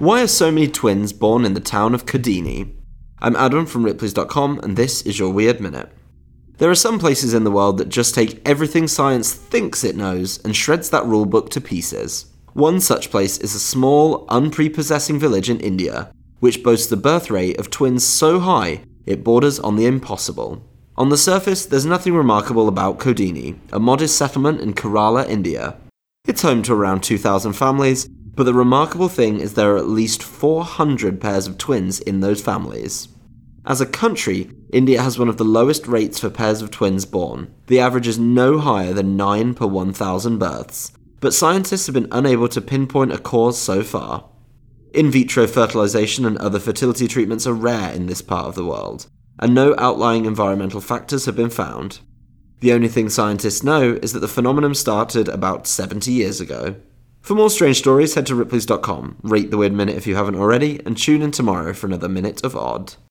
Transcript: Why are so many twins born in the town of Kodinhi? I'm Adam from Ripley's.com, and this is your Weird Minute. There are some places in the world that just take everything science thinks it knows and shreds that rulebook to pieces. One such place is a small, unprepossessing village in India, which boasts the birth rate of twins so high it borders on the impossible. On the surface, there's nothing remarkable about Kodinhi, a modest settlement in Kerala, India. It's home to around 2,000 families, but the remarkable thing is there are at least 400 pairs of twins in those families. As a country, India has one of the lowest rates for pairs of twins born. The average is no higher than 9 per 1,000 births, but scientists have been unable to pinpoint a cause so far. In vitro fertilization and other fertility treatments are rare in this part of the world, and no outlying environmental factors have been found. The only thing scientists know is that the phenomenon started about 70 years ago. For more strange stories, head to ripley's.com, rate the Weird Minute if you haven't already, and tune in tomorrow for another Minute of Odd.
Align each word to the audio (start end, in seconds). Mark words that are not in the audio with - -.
Why 0.00 0.22
are 0.22 0.26
so 0.26 0.50
many 0.50 0.66
twins 0.66 1.12
born 1.12 1.44
in 1.44 1.54
the 1.54 1.60
town 1.60 1.94
of 1.94 2.04
Kodinhi? 2.04 2.74
I'm 3.20 3.36
Adam 3.36 3.64
from 3.64 3.84
Ripley's.com, 3.84 4.58
and 4.64 4.76
this 4.76 5.02
is 5.02 5.20
your 5.20 5.32
Weird 5.32 5.60
Minute. 5.60 5.88
There 6.58 6.68
are 6.68 6.74
some 6.74 6.98
places 6.98 7.32
in 7.32 7.44
the 7.44 7.52
world 7.52 7.78
that 7.78 7.90
just 7.90 8.12
take 8.12 8.42
everything 8.44 8.88
science 8.88 9.32
thinks 9.32 9.84
it 9.84 9.94
knows 9.94 10.44
and 10.44 10.56
shreds 10.56 10.90
that 10.90 11.04
rulebook 11.04 11.48
to 11.50 11.60
pieces. 11.60 12.26
One 12.54 12.80
such 12.80 13.12
place 13.12 13.38
is 13.38 13.54
a 13.54 13.60
small, 13.60 14.26
unprepossessing 14.30 15.20
village 15.20 15.48
in 15.48 15.60
India, 15.60 16.12
which 16.40 16.64
boasts 16.64 16.88
the 16.88 16.96
birth 16.96 17.30
rate 17.30 17.60
of 17.60 17.70
twins 17.70 18.04
so 18.04 18.40
high 18.40 18.82
it 19.06 19.22
borders 19.22 19.60
on 19.60 19.76
the 19.76 19.86
impossible. 19.86 20.60
On 20.96 21.10
the 21.10 21.16
surface, 21.16 21.66
there's 21.66 21.86
nothing 21.86 22.16
remarkable 22.16 22.66
about 22.66 22.98
Kodinhi, 22.98 23.60
a 23.70 23.78
modest 23.78 24.18
settlement 24.18 24.60
in 24.60 24.74
Kerala, 24.74 25.28
India. 25.28 25.76
It's 26.26 26.42
home 26.42 26.64
to 26.64 26.74
around 26.74 27.04
2,000 27.04 27.52
families, 27.52 28.08
but 28.34 28.44
the 28.44 28.54
remarkable 28.54 29.08
thing 29.08 29.40
is 29.40 29.54
there 29.54 29.74
are 29.74 29.78
at 29.78 29.88
least 29.88 30.22
400 30.22 31.20
pairs 31.20 31.46
of 31.46 31.58
twins 31.58 32.00
in 32.00 32.20
those 32.20 32.40
families. 32.40 33.08
As 33.66 33.80
a 33.80 33.86
country, 33.86 34.50
India 34.72 35.00
has 35.00 35.18
one 35.18 35.28
of 35.28 35.38
the 35.38 35.44
lowest 35.44 35.86
rates 35.86 36.18
for 36.18 36.28
pairs 36.28 36.60
of 36.60 36.70
twins 36.70 37.06
born. 37.06 37.54
The 37.68 37.80
average 37.80 38.06
is 38.06 38.18
no 38.18 38.58
higher 38.58 38.92
than 38.92 39.16
9 39.16 39.54
per 39.54 39.66
1,000 39.66 40.38
births, 40.38 40.92
but 41.20 41.32
scientists 41.32 41.86
have 41.86 41.94
been 41.94 42.08
unable 42.12 42.48
to 42.48 42.60
pinpoint 42.60 43.12
a 43.12 43.18
cause 43.18 43.58
so 43.58 43.82
far. 43.82 44.28
In 44.92 45.10
vitro 45.10 45.46
fertilization 45.46 46.26
and 46.26 46.36
other 46.38 46.60
fertility 46.60 47.08
treatments 47.08 47.46
are 47.46 47.54
rare 47.54 47.90
in 47.92 48.06
this 48.06 48.20
part 48.20 48.46
of 48.46 48.54
the 48.54 48.64
world, 48.64 49.06
and 49.38 49.54
no 49.54 49.74
outlying 49.78 50.26
environmental 50.26 50.80
factors 50.80 51.24
have 51.24 51.36
been 51.36 51.50
found. 51.50 52.00
The 52.60 52.72
only 52.72 52.88
thing 52.88 53.08
scientists 53.08 53.62
know 53.62 53.98
is 54.02 54.12
that 54.12 54.20
the 54.20 54.28
phenomenon 54.28 54.74
started 54.74 55.28
about 55.28 55.66
70 55.66 56.12
years 56.12 56.40
ago. 56.40 56.76
For 57.24 57.34
more 57.34 57.48
strange 57.48 57.78
stories, 57.78 58.12
head 58.12 58.26
to 58.26 58.34
ripley's.com, 58.34 59.16
rate 59.22 59.50
the 59.50 59.56
Weird 59.56 59.72
Minute 59.72 59.96
if 59.96 60.06
you 60.06 60.14
haven't 60.14 60.34
already, 60.34 60.78
and 60.84 60.94
tune 60.94 61.22
in 61.22 61.30
tomorrow 61.30 61.72
for 61.72 61.86
another 61.86 62.06
Minute 62.06 62.44
of 62.44 62.54
Odd. 62.54 62.96